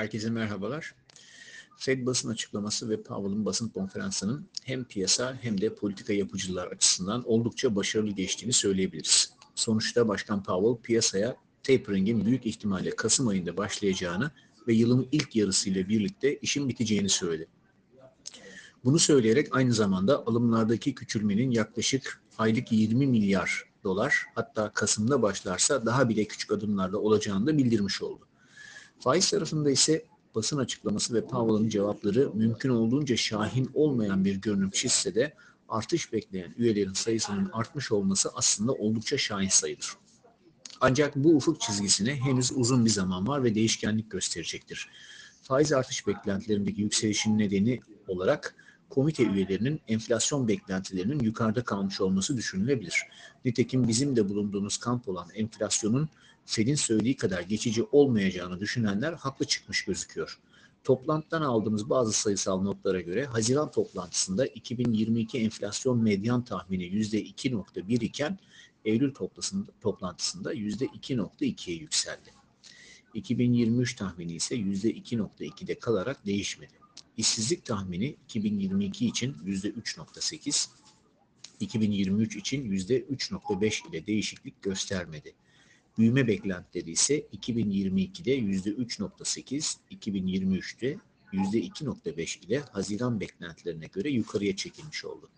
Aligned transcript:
Herkese 0.00 0.30
merhabalar. 0.30 0.94
Fed 1.76 2.06
basın 2.06 2.28
açıklaması 2.30 2.90
ve 2.90 3.02
Powell'ın 3.02 3.44
basın 3.44 3.68
konferansının 3.68 4.48
hem 4.64 4.84
piyasa 4.84 5.38
hem 5.40 5.60
de 5.60 5.74
politika 5.74 6.12
yapıcılar 6.12 6.66
açısından 6.66 7.28
oldukça 7.28 7.76
başarılı 7.76 8.10
geçtiğini 8.10 8.52
söyleyebiliriz. 8.52 9.32
Sonuçta 9.54 10.08
Başkan 10.08 10.42
Powell 10.42 10.82
piyasaya 10.82 11.36
tapering'in 11.62 12.26
büyük 12.26 12.46
ihtimalle 12.46 12.90
Kasım 12.96 13.28
ayında 13.28 13.56
başlayacağını 13.56 14.30
ve 14.68 14.72
yılın 14.72 15.08
ilk 15.12 15.36
yarısıyla 15.36 15.88
birlikte 15.88 16.36
işin 16.36 16.68
biteceğini 16.68 17.08
söyledi. 17.08 17.48
Bunu 18.84 18.98
söyleyerek 18.98 19.56
aynı 19.56 19.72
zamanda 19.72 20.26
alımlardaki 20.26 20.94
küçülmenin 20.94 21.50
yaklaşık 21.50 22.22
aylık 22.38 22.72
20 22.72 23.06
milyar 23.06 23.64
dolar 23.84 24.24
hatta 24.34 24.72
Kasım'da 24.72 25.22
başlarsa 25.22 25.86
daha 25.86 26.08
bile 26.08 26.24
küçük 26.24 26.52
adımlarla 26.52 26.98
olacağını 26.98 27.46
da 27.46 27.58
bildirmiş 27.58 28.02
oldu. 28.02 28.29
Faiz 29.00 29.30
tarafında 29.30 29.70
ise 29.70 30.04
basın 30.34 30.58
açıklaması 30.58 31.14
ve 31.14 31.26
Powell'ın 31.26 31.68
cevapları 31.68 32.30
mümkün 32.34 32.70
olduğunca 32.70 33.16
şahin 33.16 33.70
olmayan 33.74 34.24
bir 34.24 34.36
görünüm 34.36 34.70
çizse 34.70 35.14
de 35.14 35.34
artış 35.68 36.12
bekleyen 36.12 36.54
üyelerin 36.56 36.92
sayısının 36.92 37.50
artmış 37.52 37.92
olması 37.92 38.30
aslında 38.34 38.72
oldukça 38.72 39.18
şahin 39.18 39.48
sayılır. 39.48 39.92
Ancak 40.80 41.16
bu 41.16 41.36
ufuk 41.36 41.60
çizgisine 41.60 42.14
henüz 42.14 42.52
uzun 42.52 42.84
bir 42.84 42.90
zaman 42.90 43.26
var 43.26 43.44
ve 43.44 43.54
değişkenlik 43.54 44.10
gösterecektir. 44.10 44.88
Faiz 45.42 45.72
artış 45.72 46.06
beklentilerindeki 46.06 46.80
yükselişin 46.80 47.38
nedeni 47.38 47.80
olarak 48.08 48.54
komite 48.90 49.26
üyelerinin 49.26 49.80
enflasyon 49.88 50.48
beklentilerinin 50.48 51.20
yukarıda 51.20 51.64
kalmış 51.64 52.00
olması 52.00 52.36
düşünülebilir. 52.36 53.02
Nitekim 53.44 53.88
bizim 53.88 54.16
de 54.16 54.28
bulunduğumuz 54.28 54.76
kamp 54.76 55.08
olan 55.08 55.28
enflasyonun 55.34 56.08
Fed'in 56.46 56.74
söylediği 56.74 57.16
kadar 57.16 57.40
geçici 57.40 57.82
olmayacağını 57.82 58.60
düşünenler 58.60 59.12
haklı 59.12 59.46
çıkmış 59.46 59.84
gözüküyor. 59.84 60.38
Toplantıdan 60.84 61.42
aldığımız 61.42 61.90
bazı 61.90 62.12
sayısal 62.12 62.62
notlara 62.62 63.00
göre 63.00 63.24
Haziran 63.24 63.70
toplantısında 63.70 64.46
2022 64.46 65.38
enflasyon 65.38 66.02
medyan 66.02 66.44
tahmini 66.44 66.84
%2.1 66.84 68.04
iken 68.04 68.38
Eylül 68.84 69.14
toplantısında 69.80 70.54
%2.2'ye 70.54 71.76
yükseldi. 71.76 72.30
2023 73.14 73.96
tahmini 73.96 74.32
ise 74.32 74.56
%2.2'de 74.56 75.78
kalarak 75.78 76.26
değişmedi. 76.26 76.72
İşsizlik 77.16 77.64
tahmini 77.64 78.16
2022 78.24 79.06
için 79.06 79.34
%3.8, 79.34 80.68
2023 81.60 82.36
için 82.36 82.72
%3.5 82.72 83.90
ile 83.90 84.06
değişiklik 84.06 84.62
göstermedi. 84.62 85.34
Büyüme 86.00 86.26
beklentileri 86.26 86.90
ise 86.90 87.20
2022'de 87.20 88.38
%3.8, 88.38 89.76
2023'te 89.90 90.98
%2.5 91.32 92.46
ile 92.46 92.58
Haziran 92.58 93.20
beklentilerine 93.20 93.86
göre 93.86 94.10
yukarıya 94.10 94.56
çekilmiş 94.56 95.04
oldu. 95.04 95.28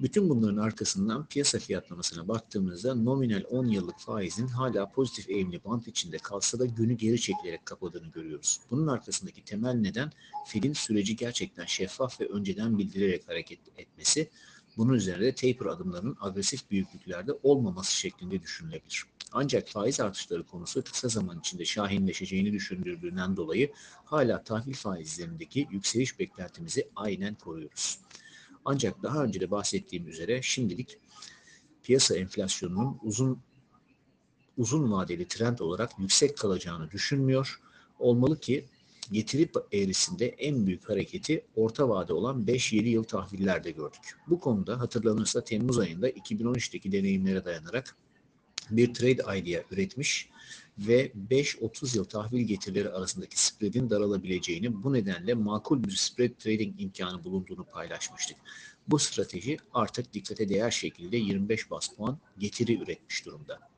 Bütün 0.00 0.28
bunların 0.28 0.56
arkasından 0.56 1.26
piyasa 1.26 1.58
fiyatlamasına 1.58 2.28
baktığımızda 2.28 2.94
nominal 2.94 3.42
10 3.50 3.66
yıllık 3.66 4.00
faizin 4.00 4.46
hala 4.46 4.90
pozitif 4.90 5.30
eğimli 5.30 5.64
bant 5.64 5.88
içinde 5.88 6.18
kalsa 6.18 6.58
da 6.58 6.66
günü 6.66 6.92
geri 6.92 7.20
çekilerek 7.20 7.66
kapadığını 7.66 8.06
görüyoruz. 8.06 8.60
Bunun 8.70 8.86
arkasındaki 8.86 9.44
temel 9.44 9.74
neden 9.74 10.12
Fed'in 10.46 10.72
süreci 10.72 11.16
gerçekten 11.16 11.64
şeffaf 11.64 12.20
ve 12.20 12.26
önceden 12.26 12.78
bildirerek 12.78 13.28
hareket 13.28 13.60
etmesi, 13.76 14.30
bunun 14.76 14.92
üzerine 14.92 15.24
de 15.24 15.34
taper 15.34 15.66
adımlarının 15.66 16.16
agresif 16.20 16.70
büyüklüklerde 16.70 17.32
olmaması 17.42 17.96
şeklinde 17.96 18.42
düşünülebilir. 18.42 19.04
Ancak 19.32 19.68
faiz 19.68 20.00
artışları 20.00 20.46
konusu 20.46 20.84
kısa 20.84 21.08
zaman 21.08 21.38
içinde 21.38 21.64
şahinleşeceğini 21.64 22.52
düşündürdüğünden 22.52 23.36
dolayı 23.36 23.72
hala 24.04 24.42
tahvil 24.42 24.74
faizlerindeki 24.74 25.68
yükseliş 25.70 26.18
beklentimizi 26.18 26.88
aynen 26.96 27.34
koruyoruz. 27.34 27.98
Ancak 28.64 29.02
daha 29.02 29.24
önce 29.24 29.40
de 29.40 29.50
bahsettiğim 29.50 30.08
üzere 30.08 30.42
şimdilik 30.42 30.98
piyasa 31.82 32.16
enflasyonunun 32.16 32.98
uzun 33.02 33.42
uzun 34.56 34.92
vadeli 34.92 35.28
trend 35.28 35.58
olarak 35.58 35.90
yüksek 35.98 36.38
kalacağını 36.38 36.90
düşünmüyor. 36.90 37.60
Olmalı 37.98 38.40
ki 38.40 38.64
getiri 39.12 39.48
eğrisinde 39.72 40.28
en 40.28 40.66
büyük 40.66 40.88
hareketi 40.88 41.44
orta 41.56 41.88
vade 41.88 42.12
olan 42.12 42.44
5-7 42.44 42.88
yıl 42.88 43.04
tahvillerde 43.04 43.70
gördük. 43.70 44.18
Bu 44.28 44.40
konuda 44.40 44.80
hatırlanırsa 44.80 45.44
Temmuz 45.44 45.78
ayında 45.78 46.10
2013'teki 46.10 46.92
deneyimlere 46.92 47.44
dayanarak 47.44 47.96
bir 48.70 48.94
trade 48.94 49.38
idea 49.38 49.62
üretmiş 49.70 50.28
ve 50.78 51.12
5-30 51.30 51.96
yıl 51.96 52.04
tahvil 52.04 52.40
getirileri 52.40 52.88
arasındaki 52.88 53.42
spreadin 53.42 53.90
daralabileceğini 53.90 54.82
bu 54.82 54.92
nedenle 54.92 55.34
makul 55.34 55.84
bir 55.84 55.96
spread 55.96 56.30
trading 56.38 56.80
imkanı 56.80 57.24
bulunduğunu 57.24 57.64
paylaşmıştık. 57.64 58.36
Bu 58.88 58.98
strateji 58.98 59.56
artık 59.74 60.12
dikkate 60.12 60.48
değer 60.48 60.70
şekilde 60.70 61.16
25 61.16 61.70
bas 61.70 61.88
puan 61.88 62.18
getiri 62.38 62.82
üretmiş 62.82 63.26
durumda. 63.26 63.71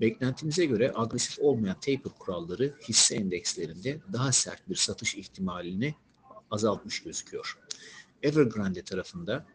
Beklentimize 0.00 0.66
göre 0.66 0.92
agresif 0.94 1.38
olmayan 1.38 1.80
taper 1.80 2.12
kuralları 2.18 2.74
hisse 2.88 3.14
endekslerinde 3.16 4.00
daha 4.12 4.32
sert 4.32 4.68
bir 4.68 4.76
satış 4.76 5.14
ihtimalini 5.14 5.94
azaltmış 6.50 7.02
gözüküyor. 7.02 7.58
Evergrande 8.22 8.82
tarafında 8.82 9.46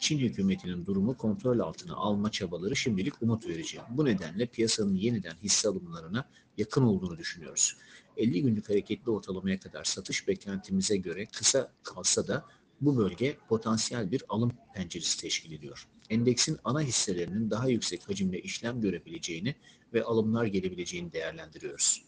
Çin 0.00 0.18
hükümetinin 0.18 0.86
durumu 0.86 1.16
kontrol 1.16 1.58
altına 1.58 1.94
alma 1.94 2.30
çabaları 2.30 2.76
şimdilik 2.76 3.22
umut 3.22 3.46
verici. 3.46 3.80
Bu 3.90 4.04
nedenle 4.04 4.46
piyasanın 4.46 4.94
yeniden 4.94 5.34
hisse 5.42 5.68
alımlarına 5.68 6.28
yakın 6.56 6.82
olduğunu 6.82 7.18
düşünüyoruz. 7.18 7.76
50 8.16 8.42
günlük 8.42 8.68
hareketli 8.70 9.10
ortalamaya 9.10 9.60
kadar 9.60 9.84
satış 9.84 10.28
beklentimize 10.28 10.96
göre 10.96 11.26
kısa 11.26 11.72
kalsa 11.82 12.28
da 12.28 12.44
bu 12.80 12.96
bölge 12.96 13.36
potansiyel 13.48 14.10
bir 14.10 14.22
alım 14.28 14.52
penceresi 14.74 15.20
teşkil 15.20 15.52
ediyor. 15.52 15.88
Endeksin 16.10 16.58
ana 16.64 16.80
hisselerinin 16.80 17.50
daha 17.50 17.68
yüksek 17.68 18.08
hacimle 18.08 18.40
işlem 18.40 18.80
görebileceğini 18.80 19.54
ve 19.94 20.02
alımlar 20.02 20.44
gelebileceğini 20.44 21.12
değerlendiriyoruz. 21.12 22.02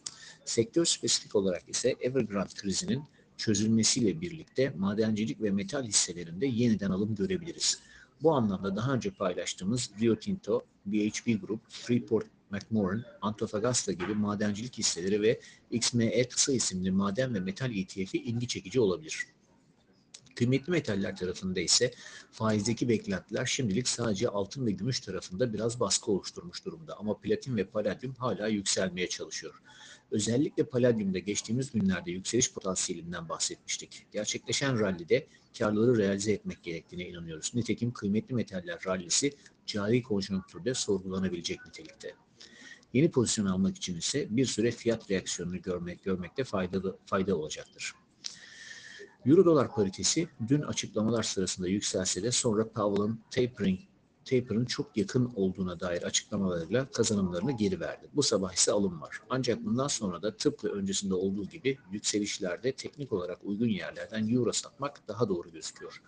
Sektör 0.45 0.85
spesifik 0.85 1.35
olarak 1.35 1.69
ise 1.69 1.95
Evergrande 2.01 2.53
krizinin 2.55 3.03
çözülmesiyle 3.37 4.21
birlikte 4.21 4.69
madencilik 4.69 5.41
ve 5.41 5.51
metal 5.51 5.83
hisselerinde 5.83 6.45
yeniden 6.45 6.89
alım 6.89 7.15
görebiliriz. 7.15 7.79
Bu 8.23 8.31
anlamda 8.31 8.75
daha 8.75 8.93
önce 8.93 9.11
paylaştığımız 9.11 9.91
Rio 10.01 10.15
Tinto, 10.15 10.65
BHP 10.85 11.41
Group, 11.41 11.59
Freeport 11.69 12.25
McMoran, 12.51 13.03
Antofagasta 13.21 13.91
gibi 13.91 14.13
madencilik 14.13 14.77
hisseleri 14.77 15.21
ve 15.21 15.39
XME 15.71 16.23
kısa 16.23 16.53
isimli 16.53 16.91
maden 16.91 17.33
ve 17.35 17.39
metal 17.39 17.75
ETF'i 17.75 18.17
ilgi 18.17 18.47
çekici 18.47 18.79
olabilir. 18.79 19.25
Kıymetli 20.35 20.71
metaller 20.71 21.15
tarafında 21.15 21.59
ise 21.59 21.91
faizdeki 22.31 22.89
beklentiler 22.89 23.45
şimdilik 23.45 23.87
sadece 23.87 24.29
altın 24.29 24.65
ve 24.65 24.71
gümüş 24.71 24.99
tarafında 24.99 25.53
biraz 25.53 25.79
baskı 25.79 26.11
oluşturmuş 26.11 26.65
durumda 26.65 26.97
ama 26.99 27.19
platin 27.19 27.57
ve 27.57 27.65
paladyum 27.65 28.13
hala 28.13 28.47
yükselmeye 28.47 29.09
çalışıyor. 29.09 29.61
Özellikle 30.11 30.63
paladyumda 30.63 31.19
geçtiğimiz 31.19 31.71
günlerde 31.71 32.11
yükseliş 32.11 32.53
potansiyelinden 32.53 33.29
bahsetmiştik. 33.29 34.07
Gerçekleşen 34.11 34.79
rallide 34.79 35.27
karları 35.57 35.97
realize 35.97 36.31
etmek 36.31 36.63
gerektiğine 36.63 37.07
inanıyoruz. 37.07 37.51
Nitekim 37.55 37.93
kıymetli 37.93 38.35
metaller 38.35 38.79
rallisi 38.85 39.33
cari 39.65 40.03
konjonktürde 40.03 40.73
sorgulanabilecek 40.73 41.65
nitelikte. 41.65 42.15
Yeni 42.93 43.11
pozisyon 43.11 43.45
almak 43.45 43.77
için 43.77 43.97
ise 43.97 44.27
bir 44.29 44.45
süre 44.45 44.71
fiyat 44.71 45.11
reaksiyonunu 45.11 45.61
görmek 45.61 46.03
görmekte 46.03 46.43
faydalı 46.43 46.97
fayda 47.05 47.37
olacaktır. 47.37 47.93
Euro 49.25 49.45
dolar 49.45 49.71
paritesi 49.71 50.27
dün 50.47 50.61
açıklamalar 50.61 51.23
sırasında 51.23 51.67
yükselse 51.67 52.23
de 52.23 52.31
sonra 52.31 52.69
Powell'ın 52.69 53.19
tapering 53.31 53.79
taper'ın 54.25 54.65
çok 54.65 54.97
yakın 54.97 55.33
olduğuna 55.35 55.79
dair 55.79 56.03
açıklamalarıyla 56.03 56.91
kazanımlarını 56.91 57.51
geri 57.51 57.79
verdi. 57.79 58.07
Bu 58.15 58.23
sabah 58.23 58.53
ise 58.53 58.71
alım 58.71 59.01
var. 59.01 59.21
Ancak 59.29 59.65
bundan 59.65 59.87
sonra 59.87 60.21
da 60.21 60.37
tıpkı 60.37 60.69
öncesinde 60.69 61.13
olduğu 61.13 61.45
gibi 61.45 61.77
yükselişlerde 61.91 62.71
teknik 62.71 63.13
olarak 63.13 63.37
uygun 63.43 63.67
yerlerden 63.67 64.33
euro 64.33 64.51
satmak 64.51 65.07
daha 65.07 65.29
doğru 65.29 65.51
gözüküyor. 65.51 66.01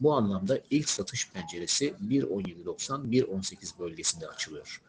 Bu 0.00 0.14
anlamda 0.14 0.60
ilk 0.70 0.88
satış 0.88 1.30
penceresi 1.32 1.94
1.17.90-1.18 2.08 3.78
bölgesinde 3.78 4.28
açılıyor. 4.28 4.82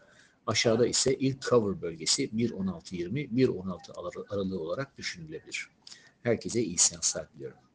Aşağıda 0.48 0.88
ise 0.88 1.16
ilk 1.16 1.42
cover 1.42 1.82
bölgesi 1.82 2.30
1.16.20-1.16 2.30 4.26
aralığı 4.30 4.60
olarak 4.60 4.98
düşünülebilir. 4.98 5.70
Herkese 6.24 6.62
iyi 6.62 6.78
seanslar 6.78 7.34
diliyorum. 7.34 7.67